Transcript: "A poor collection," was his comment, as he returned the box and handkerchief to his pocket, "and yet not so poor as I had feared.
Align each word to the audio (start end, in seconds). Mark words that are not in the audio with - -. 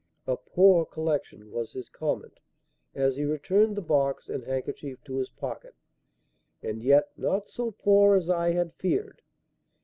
"A 0.25 0.35
poor 0.35 0.83
collection," 0.83 1.51
was 1.51 1.73
his 1.73 1.87
comment, 1.87 2.39
as 2.95 3.17
he 3.17 3.23
returned 3.23 3.77
the 3.77 3.83
box 3.83 4.29
and 4.29 4.43
handkerchief 4.43 4.97
to 5.03 5.17
his 5.17 5.29
pocket, 5.29 5.75
"and 6.63 6.81
yet 6.81 7.09
not 7.17 7.51
so 7.51 7.69
poor 7.69 8.15
as 8.15 8.27
I 8.27 8.53
had 8.53 8.73
feared. 8.73 9.21